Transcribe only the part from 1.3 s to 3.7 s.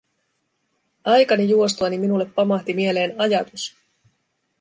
juostuani minulle pamahti mieleen ajatus: